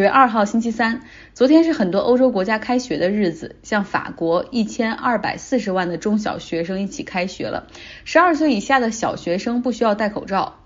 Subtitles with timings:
[0.00, 1.02] 九月二号星期三，
[1.34, 7.66] 昨天是很多欧洲国家开学的日子，像法国一千二百四十万的中小学生一起开学了，
[8.06, 10.59] 十二岁以下的小学生不需要戴口罩。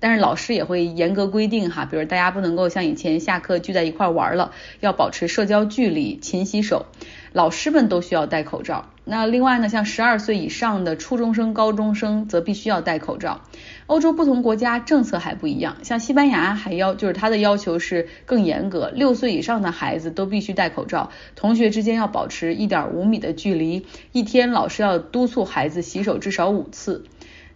[0.00, 6.86] 但是老师也会严格规定哈，比如大家不能够像以前下课聚在一块玩了，要保持社交距离，勤洗手。
[7.32, 8.86] 老师们都需要戴口罩。
[9.04, 13.42] 那另外呢，像十二岁以上的初中生、高中生则必须要戴口罩。
[13.86, 27.04] 欧洲不同国家政策还不一样，像西班牙还要就是它的要求是更严格，六岁以上的孩子都必须戴口罩，同学之间要保持一点五米的距离，一天老师要督促孩子洗手至少五次。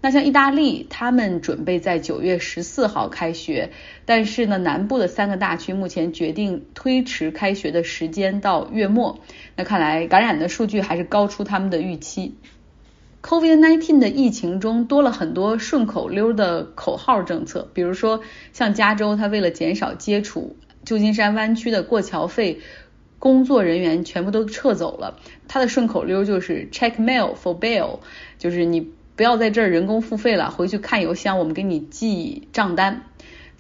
[0.05, 3.71] 那像意大利，他们准备在九月十四号开学，
[4.05, 9.19] 但是呢，南部的三个大区目前决定推迟开学的时间到月末。
[9.57, 12.35] 那看来感染的数据还是高出他们的预期。
[13.23, 18.21] COVID-19 的疫情中多了很多顺口溜的口号政策，比如说
[18.53, 22.61] 像加州，它为了减少接触，旧金山湾区的过桥费
[23.19, 25.19] 工作人员全部都撤走了。
[25.49, 28.01] 它的顺口溜就是 Check mail for bail，
[28.37, 28.93] 就是你。
[29.17, 33.05] 不要在这儿人工付费了，回去看邮箱，我们给你寄账单。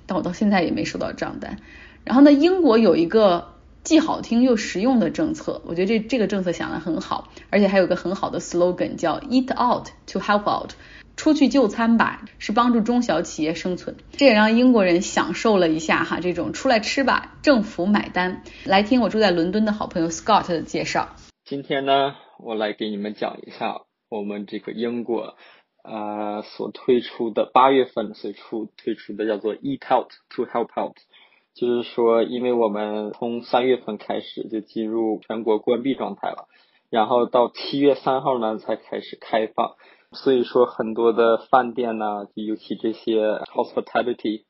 [0.07, 1.59] 但我到现在也没收到账单。
[2.05, 10.73] 然后呢，英国有一个既好听又实用的政策，我觉得这这个政策想的很好，而且还有个很好的 slogan 叫 Eat out to help out，
[11.17, 13.97] 出去就餐吧，是帮助中小企业生存。
[14.13, 18.43] 这也让英国人享受了一下哈，这种出来吃吧，政府买单。
[18.65, 21.17] 来听我住在伦敦的好朋友 Scott 的介绍。
[21.45, 23.83] 今天呢，我来给你们讲一下。
[24.15, 25.34] 我们这个英国
[25.83, 30.97] 啊所推出的八月份所出推出的叫做 Eat Out to Help Out，
[31.53, 36.47] 就是说，因为我们从三月份开始就进入全国关闭状态了，
[36.91, 39.75] 然后到七月三号呢才开始开放，
[40.12, 44.45] 所以说很多的饭店呢，尤其这些 hospitality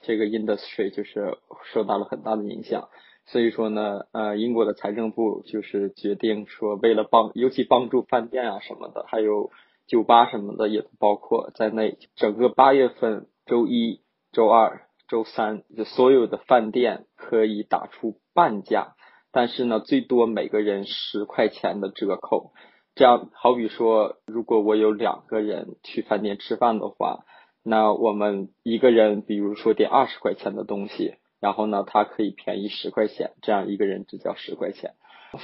[0.00, 1.36] 这个 industry 就是
[1.72, 2.88] 受到了很大的影响。
[3.24, 9.50] 所以说呢，呃，英国的财政部就是决定说，为了帮，尤其帮助饭店啊什么的，还有
[9.86, 11.98] 酒吧什么的也包括在内。
[12.16, 14.00] 整个八月份周一、
[14.32, 18.96] 周二、周三，就所有的饭店可以打出半价，
[19.30, 22.52] 但是呢，最多每个人十块钱的折扣。
[22.94, 27.24] 这样，好比说，如果我有两个人去饭店吃饭的话，
[27.62, 31.14] 那我们一个人，比如说点二十块钱的东西。
[31.42, 34.94] 然后呢，它可以便宜十块钱，这样一个人只交十块钱。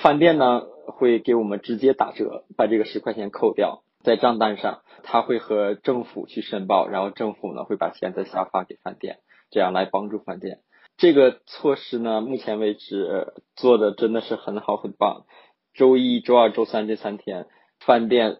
[0.00, 9.18] 饭店呢会给我们直接打折，把这个十块钱扣掉在账单上，他会和政府去申报，然后政府呢会把钱再下发给饭店，
[9.50, 10.60] 这样来帮助饭店。
[10.96, 15.24] 这个措施呢，目前为止做的真的是很好很棒。
[15.74, 17.46] 周一周二周三这三天，
[17.80, 18.38] 饭店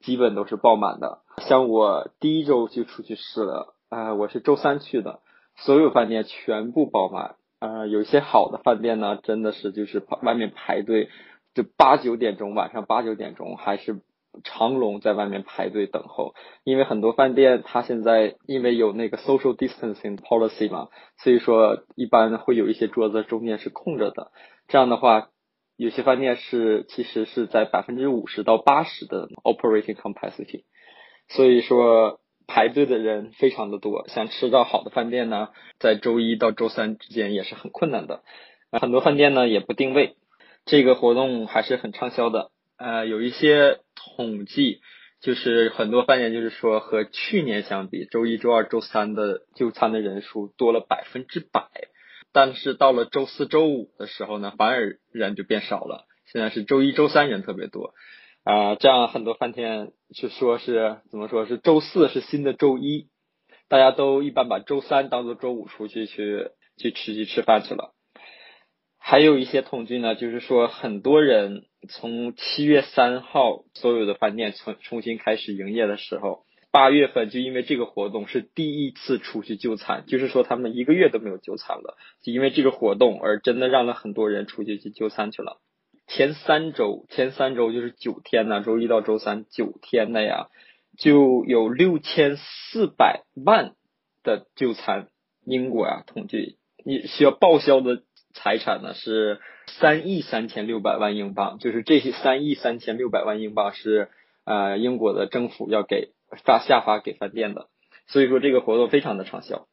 [0.00, 1.20] 基本都是爆满的。
[1.38, 5.20] 像我第一周就出去试了，啊，我是周三去的。
[5.60, 11.08] 所有饭店全部爆满，呃，有些好的饭店呢，真的是就是外面排队，
[11.52, 14.00] 就八九点钟，晚上八九点钟还是
[14.44, 16.34] 长龙在外面排队等候。
[16.62, 24.30] 因为很多饭店它现在因为有那个 social distancing policy 嘛，所以说一般会有一些桌子中间是空着的。
[24.68, 25.30] 这样的话，
[25.76, 30.62] 有些饭店是其实是在百分之五十到八十的 operating capacity，
[31.26, 32.20] 所以说。
[32.48, 38.24] 排队的人非常的多，想吃到好的饭店呢，在周一到周三之间也是很困难的。
[38.72, 40.16] 很多饭店呢也不定位，
[40.64, 42.50] 这个活动还是很畅销的。
[42.78, 44.80] 呃，有一些统计，
[45.20, 51.68] 就是很多饭店就是说和去年相比，周一周二周三的就餐的人数多了百分之百，
[52.32, 56.06] 但是到了周四周五的时候呢，反而人就变少了。
[56.24, 57.94] 现在是周一周三人特别多。
[58.48, 63.08] 啊，这样很多饭店就说是怎么说是周四是新的周一，
[63.68, 66.48] 大家都一般把周三当做周五出去去
[66.78, 67.92] 去吃去吃饭去了。
[68.96, 85.60] 还有一些统计呢，就是说很多人从七月三号所有的饭店重重新开始营业的时候，八月份就因为这个活动是第一次出去就餐，就是说他们一个月都没有就餐了，就因为这个活动而真的让了很多人出去去就餐去了。
[86.08, 90.48] 前三周，前三周就是九天呢，周一到周三九天的呀，
[90.98, 93.74] 就有六千四百万
[94.24, 95.08] 的就餐。
[95.44, 98.02] 英国啊，统计你需要报销的
[98.34, 104.10] 财产呢是三亿三千六百万英镑，就是这些三亿三千六百万英镑是
[104.44, 106.12] 呃英国的政府要给
[106.44, 107.68] 发下发给饭店的，
[108.08, 109.68] 所以说这个活动非常的畅销。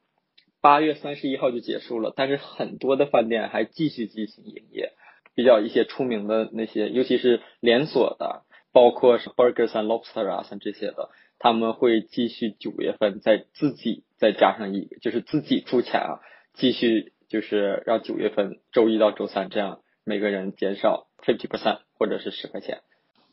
[0.62, 4.94] 八月三十一号就结束了，但是很多的饭店还继续进行营业。
[5.36, 16.20] 比较一些出名的那些，尤其是连锁的，包括是 Burgers and Lobster 啊，像这些的，他们会继续九月份再自己再加上一，就是自己出钱啊，
[16.54, 22.82] 继续就是让九月份周一到周三这样每个人减少 fifty percent 或者是十块钱。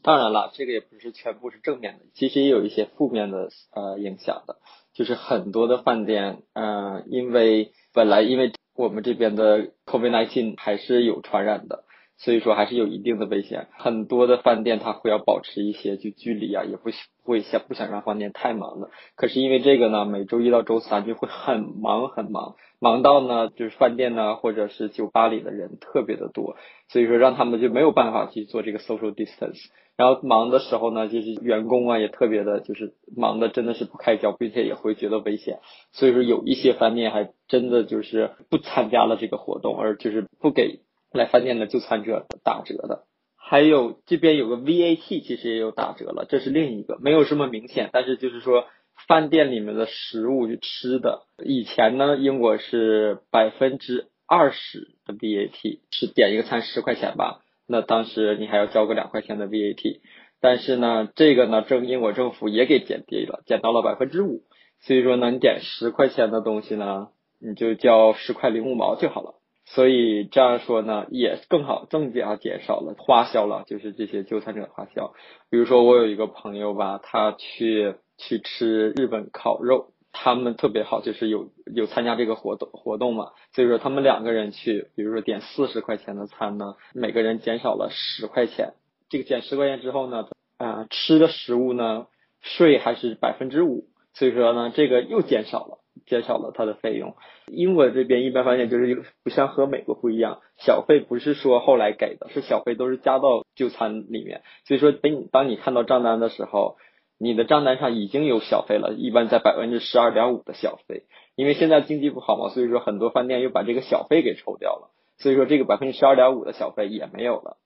[0.02, 4.56] 当然了，这个也不是全部是正面的，其实也有一些负面的呃影响的，
[4.94, 11.84] 就是很多的饭店，嗯，因为本来因为我们这边的 COVID-19 还是有传染的。
[12.18, 16.90] 所以说还是有一定的危险，很多的饭店它会要保持一些就距离啊，也不
[17.24, 18.90] 会想不想让饭店太忙的。
[19.16, 26.56] 可是因为这个呢，每周一到周三就会很忙很忙，忙到呢就是饭店呢或者是酒吧里的人特别的多，
[26.88, 29.60] 所以说让他们就没有办法去做这个 social distance。
[29.96, 35.58] 然后忙的时候呢，就是员工啊也特别的，就是忙的真的是不开交，并且也会觉得危险。
[35.92, 40.80] 所以说有一些饭店还真的就是不参加了这个活动，而就是不给。
[41.12, 43.04] 来饭店的就餐者打折的，
[43.36, 48.66] 还有这边有个 VAT，其实也有打折了，这是另一个，没有什么明显，但是就是说
[49.06, 60.00] 饭店里面的食物吃的，以前呢英国是百分之二十的 VAT，是点一个餐十块钱吧，那当时你还要交个两块钱的 VAT，
[60.40, 64.42] 但是呢这个呢政英国政府也给减低了，减到了百分之五，
[64.80, 69.34] 所以说呢你点十块钱的东西呢，你就交十块零五毛就好了。
[69.64, 75.14] 所以这样说呢，也更好，更加减少了花销了，就是这些就餐者花销。
[75.50, 88.74] 比如说我有一个朋友吧，他去去吃日本烤肉，他们特别好，就是有有参加这个活动活动嘛，所以说他们两个人去，比如说点四十块钱的餐呢，每个人减少了十块钱。
[89.08, 90.26] 这个减十块钱之后呢，
[90.58, 92.08] 啊，吃的食物呢
[92.40, 95.78] 税还是百分之五，所以说呢，这个又减少了。
[96.06, 97.14] 减少了它的费用。
[97.46, 104.42] 英国这边一般发现就是不像和美国不一样，小费不是说后来给的，是小费都是加到就餐里面。
[104.66, 106.76] 所以说，等你当你看到账单的时候，
[107.18, 111.04] 你的账单上已经有小费了，一般在百分之十二点五的小费。
[111.34, 117.56] 因为现在经济不好嘛，所以说很多饭店又把这个小费给抽掉了，所以说这个百分之十二点五的小费也没有了。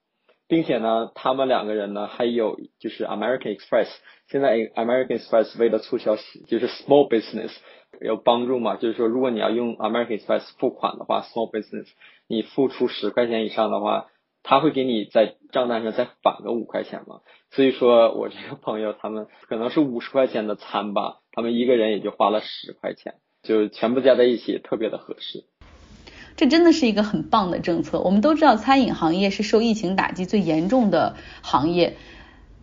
[0.49, 3.89] 并且呢，他们两个人呢还有就是 American Express，
[4.29, 7.51] 现在 American Express 为了促销就是 small business。
[8.01, 8.77] 有帮助嘛？
[8.77, 11.87] 就是说，如果你要用 American Express 付款的话，Small Business，
[12.27, 14.07] 你付出十块钱以上的话，
[14.43, 17.21] 他会给你在账单上再返个五块钱嘛。
[17.51, 25.45] 所以说我这个朋友他们可能是五十块钱的餐吧，他们一个人也就花了十块钱，就全部加在一起特别的合适。
[26.37, 27.99] 这真的是一个很棒的政策。
[28.01, 31.97] 我们都知道，餐饮行业是受疫情打击最严重的行业。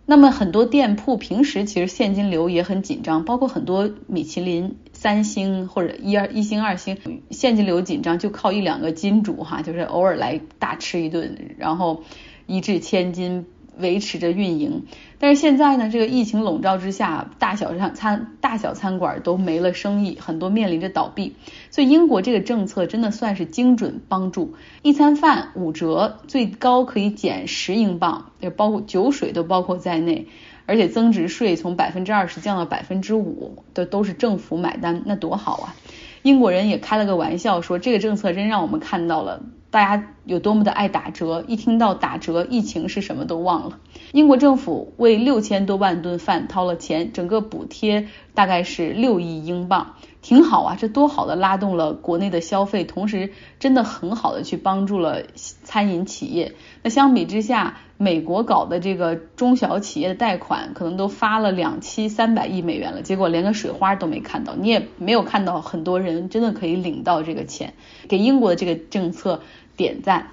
[0.05, 6.97] 那么很多店铺平时其实现金流也很紧张，包括很多米其林三星或者一二一星二星，
[7.31, 12.03] 现金流紧张就靠一两个金主哈，就是偶尔来大吃一顿，然后
[12.47, 13.45] 一掷千金。
[13.77, 14.85] 维持着运营，
[15.19, 21.35] 但是现在呢，这个疫情笼罩之下，大小餐餐大小餐馆都没了生意，很多面临着倒闭。
[21.71, 30.27] 所以英国这个政策真的算是精准帮助，一餐饭五折，最高可以减十英镑，也包括酒水都包括在内，
[30.65, 35.75] 而且增值税从百分之二十降到百分之五，的都是政府买单，那多好啊！
[36.21, 39.43] 英国人也开了个玩笑说，这个政策真让我们看到了。
[39.73, 43.79] 大家有多么的爱打折，一听到打折，疫情是什么都忘了。
[44.11, 55.23] 英国政府为六千多万顿饭掏了钱，整个补贴大概是六亿英镑，挺好啊，这多好的拉动了国内的消费，同时真的很好的去帮助了
[55.63, 56.53] 餐饮企业。
[56.83, 67.73] 那相比之下，美国搞的这个中小企业的贷款，可能都发了两期三百亿美元了，结果连个水花都没看到，你也没有看到很多人真的可以领到这个钱，
[68.07, 69.41] 给英国的这个政策。
[69.75, 70.27] 点赞。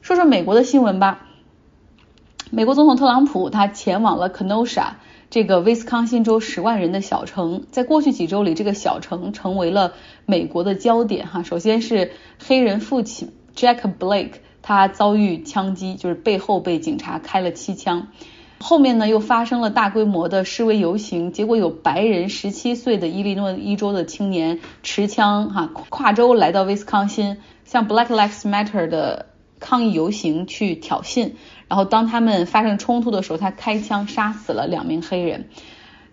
[0.00, 1.26] 说说美国的新闻吧。
[2.50, 4.94] 美国总统特朗普他前往了 Kenosha
[5.30, 9.92] 这个威斯康星州十万人的小城，在过去几周里，这个小城成为了
[10.26, 11.44] 美国的焦点哈。
[11.44, 12.10] 首先是
[12.44, 18.08] 黑人父亲 Jack Blake，他遭遇枪击，就是背后被警察开了七枪。
[18.60, 27.38] 后面呢又发生了大规模的示威游行，结果有白人十七岁的伊利诺伊州的青年持枪哈跨州来到威斯康星。
[27.64, 29.26] 向 Black Lives Matter 的
[29.60, 31.34] 抗议游行去挑衅，
[31.68, 35.48] 然后当他们发生冲突的时候，他开枪杀死了两名黑人，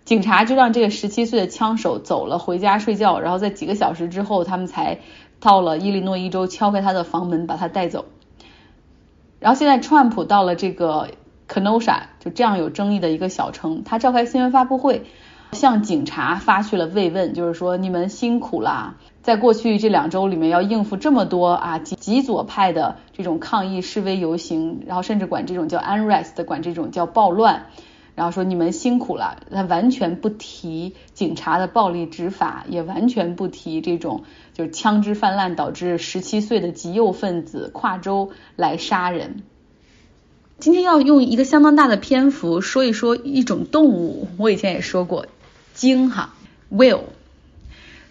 [0.04, 3.18] 警察就让这个十七岁的枪手走了，回家睡觉。
[3.18, 5.00] 然后在几个小时之后，他们才
[5.40, 8.04] 到了伊利诺伊州，敲开他的房门，把他带走。
[9.40, 11.08] 然后现在川普到了这个
[11.48, 15.06] Kenosha，就这样有争议的一个小城，他召开新闻发布会，
[15.52, 18.96] 向警察发去了慰问，就是说你们辛苦啦。
[19.22, 27.66] 在过去这两周里面，要应付这么多啊极极左派的这种抗议示威游行，然后甚至管这种叫 unrest，管这种叫暴乱，
[28.14, 34.22] 然后说你们辛苦了，他完全不提警察的暴力执法，也完全不提这种
[34.54, 39.42] 就是枪支泛滥导致十七岁的极右分子跨州来杀人。
[40.60, 45.26] 今天要用一个相当大的篇幅说一说一种动物，我以前也说过，
[45.72, 46.34] 鲸哈
[46.72, 47.02] ，whale。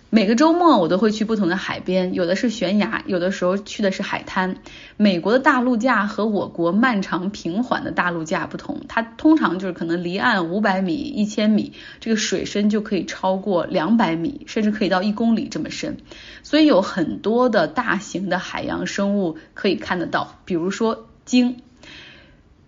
[0.09, 4.59] 每个周末我都会去不同的海边，有的是悬崖，有的时候去的是海滩。
[4.95, 15.97] 美国的大陆架和我国漫长平缓的大陆架不同，它通常就是可能离岸五百米、一千米，这个水深就可以超过两百米，甚至可以到一公里这么深。
[16.43, 21.57] 所以有很多的大型的海洋生物可以看得到，比如说鲸。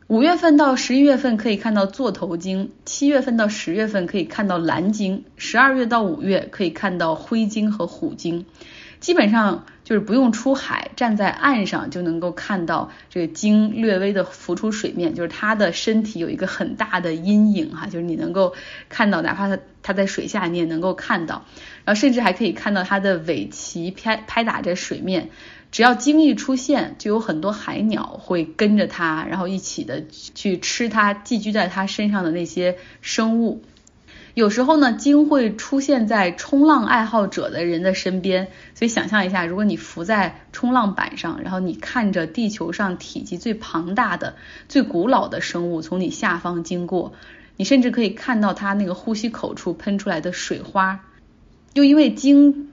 [0.10, 8.48] 五月份到十一月份可以看到座头鲸，七月份到十月份可以看到蓝鲸，十二月到五月可以看到灰鲸和虎鲸。
[9.00, 18.54] 基本上就是不用出海，站在岸上就能够看到这个鲸略微的浮出水面，就是它的身体有一个很大的阴影哈，就是你能够
[18.88, 21.44] 看到，哪怕它它在水下你也能够看到，
[21.86, 25.32] 然后甚至还可以看到它的尾鳍拍拍打着水面。
[25.72, 30.04] 只要鲸一出现，就有很多海鸟会跟着它，然后一起的
[30.36, 33.64] 去吃它寄居在它身上的那些生物。
[34.40, 38.48] 有时候呢，鲸会出现在冲浪爱好者的人的身边。
[38.74, 44.36] 所以想象一下，如果你浮在冲浪板上，然后你看着地球上体积最庞大的、
[44.70, 47.12] 最古老的生物从你下方经过，
[47.58, 51.02] 你甚至可以看到它那个呼吸口处喷出来的水花。
[51.74, 52.70] 又因为鲸。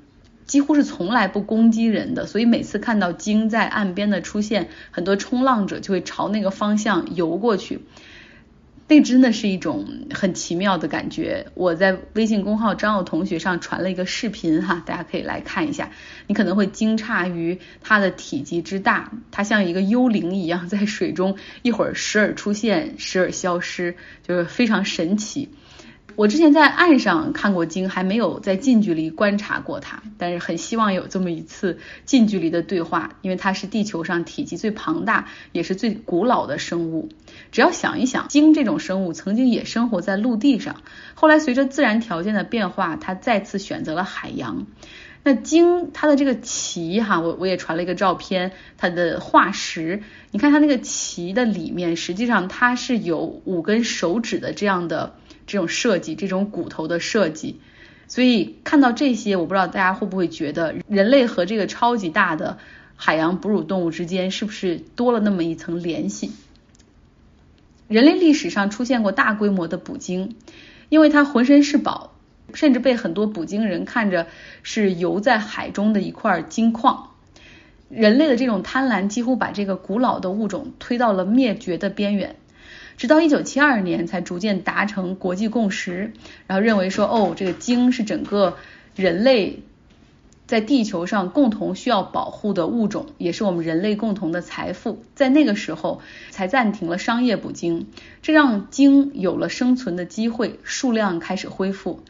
[0.46, 7.80] 几乎是从来不攻击人的，所以每次看到鲸在岸边的出现，很多冲浪者就会朝那个方向游过去。
[8.88, 11.46] 那真的是一种很奇妙的感觉。
[11.54, 15.90] 我在微信公号张奥同学上传了一个视频哈，大家可以来看一下。
[16.28, 25.48] 你可能会惊诧于它的体积之大，它像一个幽灵一样在水中，一会儿时而出现，时而消失，就是非常神奇。
[26.16, 37.10] 我之前在岸上看过鲸，还没有在近距离观察过它，但是很希望有这么一次近距离的对话，因为它是地球上体积最庞大，也是最古老的生物。
[37.52, 40.76] 只要想一想，鲸这种生物曾经也生活在陆地上，
[41.14, 44.66] 后来随着自然条件的变化，它再次选择了海洋。
[45.22, 55.14] 那鲸它的这个鳍哈，我我也传了一个照片，它的化石，你看它那个鳍的里面，实际上它是有五根手指的这样的。
[55.46, 57.60] 这种设计，这种骨头的设计，
[58.08, 62.58] 所以看到这些，我不知道大家会不会觉得，人类和这个超级大的
[62.96, 66.32] 海洋哺乳动物之间是不是多了那么一层联系？
[67.88, 70.34] 人类历史上出现过大规模的捕鲸，
[70.88, 72.12] 因为它浑身是宝，
[72.52, 74.26] 甚至被很多捕鲸人看着
[74.64, 77.10] 是游在海中的一块金矿。
[77.88, 82.34] 人类的这种贪婪几乎把这个古老的物种推到了灭绝的边缘。
[82.96, 86.12] 直到一九七二年才逐渐达成国际共识，
[86.46, 88.56] 然后认为说，哦，这个鲸是整个
[88.94, 89.62] 人类
[90.46, 95.02] 在地球上共同需要保护的物种，也是我们人类共同的财富。
[95.14, 96.00] 在那个时候
[96.30, 97.88] 才暂停了商业捕鲸，
[98.22, 102.02] 这让鲸有了生存的机会，数量开始恢复。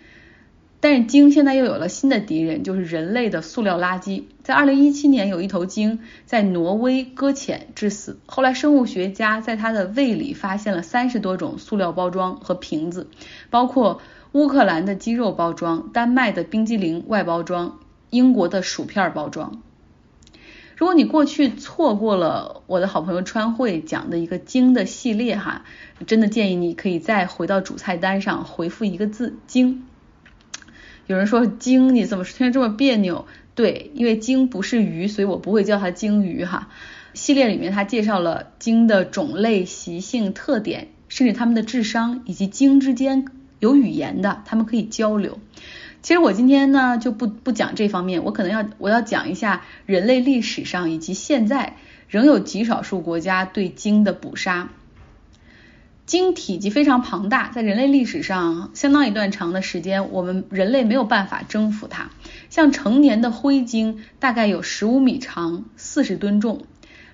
[0.78, 4.24] 但是鲸现在又有了新的敌人，就是人类的塑料垃圾。
[4.42, 8.18] 在二零一七年，有一头鲸在挪威搁浅致死。
[8.26, 13.08] 后来，生物学家在它的胃里发现了三十多种塑料包装和瓶子，
[13.50, 14.00] 包括
[14.32, 17.78] 乌克兰的鸡肉包装、丹麦的冰激凌外包装、
[18.10, 19.62] 英国的薯片包装。
[20.76, 25.64] 如果你过去错过了我的好朋友川汇讲的一个鲸的系列哈，
[26.06, 29.84] 真的建议你可以再回到主菜单上回复一个字“鲸”。
[31.06, 33.26] 有人说鲸，你怎么听着这么别扭？
[33.54, 36.68] 对，因为鲸不是鱼，所以我不会叫它鲸鱼哈。
[37.14, 43.24] 系列里面它介绍了鲸的种类、习性、特点，甚至它们的智商，以及鲸之间
[43.60, 45.38] 有语言的，它们可以交流。
[46.02, 51.76] 其实我今天呢就不不讲这方面，我可能要我要讲一下人类历史上以及现在
[52.08, 54.68] 仍有极少数国家对鲸的捕杀。
[56.06, 62.10] 鲸体积非常庞大，在人类历史上相当一段长的时间，我们人类没有办法征服它。
[62.48, 66.58] 像成年的灰鲸大概有十五米长，四十吨重；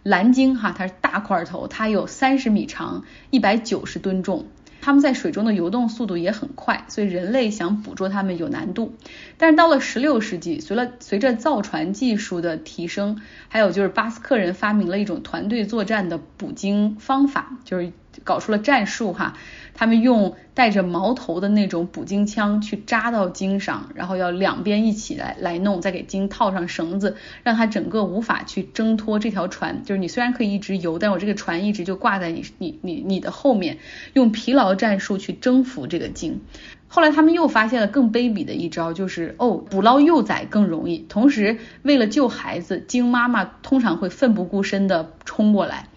[0.03, 4.45] 蓝鲸哈，它是大块头，它有三十米长，一百九十吨重。
[4.83, 8.95] 它们在水中的游动速度也很快，所以人类想捕捉它们有难度。
[9.39, 17.93] 但是到了十六世纪，随了随着造船技术的提升，还有就是巴斯克人发明了一种团队作战的捕鲸方法，就是
[18.25, 19.35] 搞出了战术哈。
[19.75, 29.83] 他们用带着矛头的那种捕鲸枪去扎到鲸上，然后要两边一起来来弄，再给鲸套上绳子，让它整个无法去挣脱这条船。
[29.83, 33.79] 就是你虽然可以一直游，但我这个船一直就挂在你你你你的后面，
[34.13, 36.43] 用疲劳战术去征服这个鲸。
[36.87, 40.99] 后来他们又发现了更卑鄙的一招，就是哦，捕捞幼崽更容易。
[40.99, 45.89] 同时，为了救孩子，鲸妈妈通常会奋不顾身的冲过来。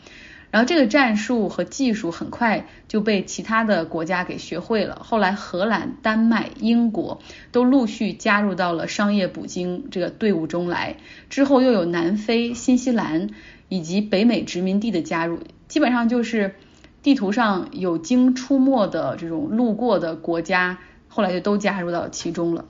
[0.55, 5.01] 然后这个战术和技术很快就被其他的国家给学会了。
[5.03, 7.19] 后来荷兰、丹麦、英国
[7.51, 10.95] 都陆续加入到了商业捕鲸这个队伍中来。
[11.29, 13.31] 之后又有南非、新西兰
[13.67, 16.55] 以及北美殖民地的加入，基本上就是
[17.03, 20.77] 地图上有鲸出没的这种路过的国家，
[21.09, 22.63] 后来就都加入到其中了。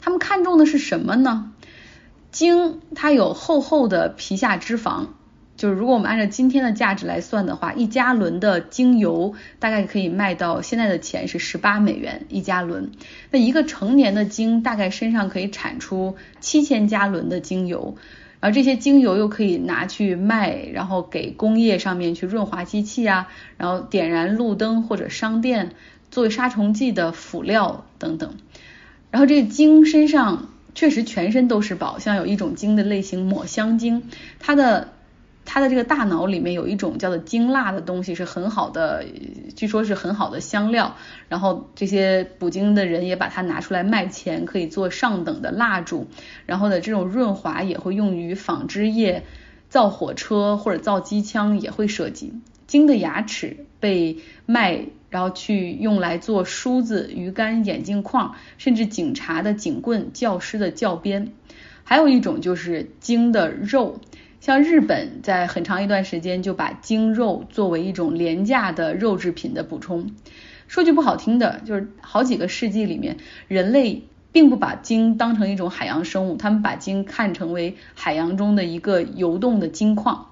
[0.00, 1.52] 他们看重的是什么呢？
[2.30, 5.08] 鲸它有厚厚的皮下脂肪。
[5.56, 12.90] 就是如果我们按照今天的价值来算的话，一加仑的精油大概可以卖到现在的钱是十八美元一加仑。
[13.30, 17.96] 那一个成年的鲸大概身上可以产出七千加仑的精油，
[18.38, 25.70] 然后这些精油又可以拿去卖，然后给工业上面去润滑机器啊，然后点燃路灯或者商店
[26.10, 28.34] 作为杀虫剂的辅料等等。
[29.10, 34.02] 然后这个鲸身上确实全身都是宝，像有一种鲸的类型抹香鲸，
[34.38, 34.88] 它的。
[35.46, 39.06] 它的这个大脑里面有一种叫做精蜡的东西，是很好的，
[39.54, 40.96] 据说是很好的香料。
[41.28, 46.08] 然后这些捕鲸的人也把它拿出来卖钱，可以做上等的蜡烛。
[46.44, 49.22] 然后呢，这种润滑也会用于纺织业、
[49.70, 52.34] 造火车或者造机枪也会涉及。
[52.66, 61.32] 鲸的牙齿被卖，然后去用来做梳子、鱼竿、眼镜框，甚至警察的警棍、教师的教鞭。
[61.84, 64.00] 还有一种就是鲸的肉。
[64.46, 70.12] 像日本在很长一段时间就把鲸肉作为一种廉价的肉制品的补充。
[70.68, 73.16] 说句不好听的，就是好几个世纪里面，
[73.48, 80.28] 人类并不把鲸当成一种海洋生物，他们把鲸看成为海洋中的一个游动的金矿。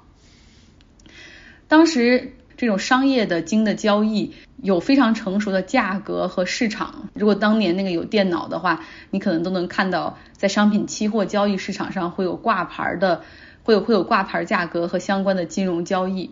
[1.67, 7.09] 当时这种商业的鲸的交易有非常成熟的价格和市场。
[7.15, 13.23] 如果当年那个有电脑的话，你可能都能看到在商品期货交易市场上会有挂牌的。
[13.65, 16.31] 会有会有挂牌价格和相关的金融交易，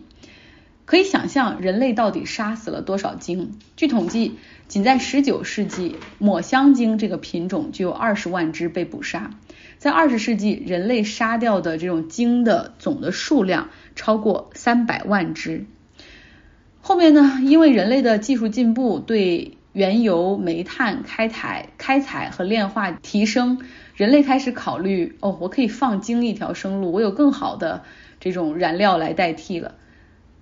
[0.85, 3.59] 可以想象人类到底杀死了多少鲸？
[3.75, 9.31] 据统计，仅在十九世纪，抹香鲸这个品种就有二十万只被捕杀。
[9.79, 15.65] 在二十世纪，人类杀掉的这种鲸的总的数量超过三百万只。
[16.81, 23.59] 后面呢，因为人类的技术进步，对原油、煤炭开采、开采和炼化提升。
[23.95, 27.83] 人类开始考虑，哦，我可以放精一条生路，我有更好的
[28.19, 29.75] 这种燃料来代替了。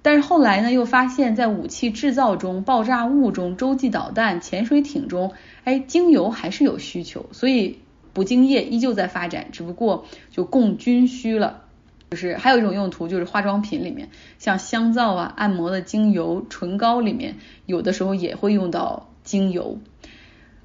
[0.04, 7.80] 但是后来呢，又发现，在武器制造中、爆炸物中、洲际导弹、潜水艇中，哎，精油还是有需求，所以
[8.14, 11.64] 捕鲸业依旧在发展，只不过就供军需了。
[12.10, 19.80] 就是还有一种用途，就是化妆品里面，像香皂啊、按摩的精油、唇膏里面，有的时候也会用到精油。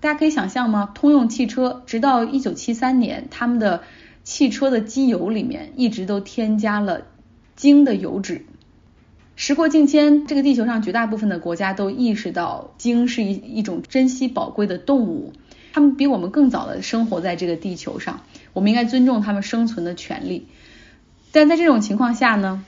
[0.01, 0.91] 大家可以想象吗？
[0.93, 3.85] 通用汽车直到一九七三年，他们的
[4.25, 7.03] 汽车的机油里面一直都添加了
[7.55, 8.45] 鲸的油脂。
[9.37, 15.33] 时过境迁，这个地球上绝大部分的国家都意识到鲸是一一种珍稀宝贵的动物，
[15.73, 20.49] 他们比我们更早的生活在这个地球上，我们应该尊重他们生存的权利。
[21.33, 22.65] 但在这种情况下呢，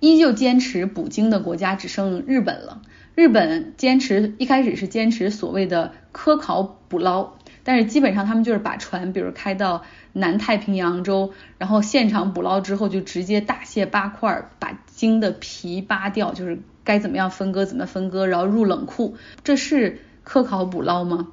[0.00, 2.80] 依旧坚持捕鲸的国家只剩日本了。
[3.18, 7.32] 日本坚持一开始是坚持所谓的科考捕捞，
[7.64, 21.26] 但是基本上他们就是把船，比如开到南太平洋州，然后现场捕捞之后就直接大卸八块，把鲸的皮扒掉，就是该怎么样分割怎么分割，然后入冷库，这是科考捕捞吗？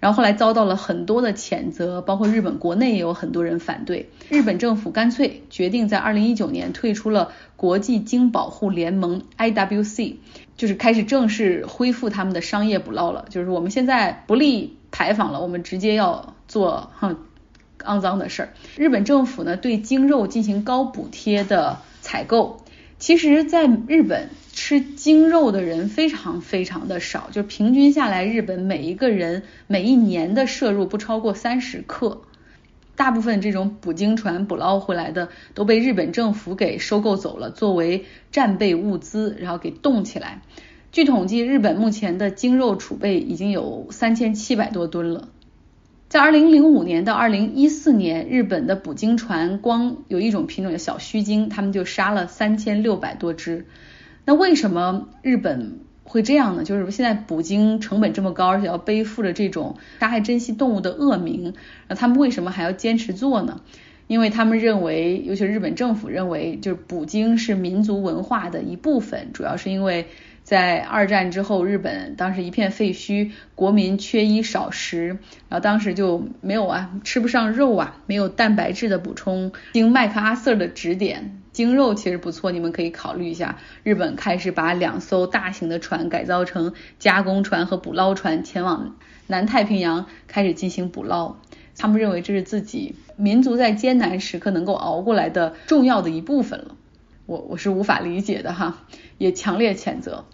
[0.00, 4.10] 然后后来遭到了很多的谴责，包括日本国内也有很多人反对。
[4.28, 10.14] 日本政府干脆决定在二零一九年退出了国际鲸保护联盟 IWC，
[10.56, 13.24] 就是开始正式恢复他们的商业捕捞了。
[13.28, 17.16] 就是我们现在不立牌坊了，我们直接要做哼
[17.80, 18.48] 肮脏的事儿。
[18.76, 22.60] 日本政府呢对鲸肉进行高补贴的采购，
[22.98, 24.28] 其实在日本。
[24.60, 32.22] 吃鲸肉的人非常非常的少，就平均下来，日本每一个人每一年的摄入不超过三十克。
[32.96, 40.42] 大部分这种捕鲸船捕捞回来的都被日本政府给收购走了，作为战备物资，然后给冻起来。
[40.90, 45.28] 据统计，日本目前的鲸肉储备已经有三千七百多吨了。
[46.08, 53.66] 在二零零五年到二零一四年，日本的捕鲸船光有一种品种叫小须鲸，他们就杀了三千六百多只。
[54.24, 56.64] 那为什么日本会这样呢？
[56.64, 61.52] 就是现在捕鲸成本这么高，而且要背负着这种杀害珍稀动物的恶名，
[61.88, 63.60] 那他们为什么还要坚持做呢？
[64.06, 70.06] 因为他们认为，尤其是日本政府认为，就是捕鲸是民族文化的一部分，主要是因为。
[70.48, 75.08] 在二战之后，日本当时一片废墟，国民缺衣少食，
[75.50, 79.52] 然后当时就没有啊，吃不上肉啊，没有蛋白质的补充。
[79.74, 83.58] 经麦克阿瑟的指点，精肉其实不错，你们可以考虑一下。
[83.82, 91.36] 日本开始把两艘大型的船改造成加工船和捕捞船，前往南太平洋开始进行捕捞。
[91.76, 96.74] 他们认为这是自己民族在艰难时刻能够熬过来的重要的一部分了。
[97.26, 98.86] 我我是无法理解的哈，
[99.18, 100.24] 也强烈谴责。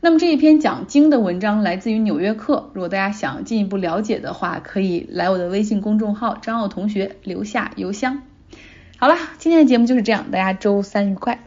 [0.00, 8.22] 那么这一篇讲经的文章来自于《纽约客》，如果大家想进一步了解的话，可以来我的微信公众号张奥同学留下邮箱。
[8.98, 11.46] 好了，今天的节目就是这样，大家周三愉快。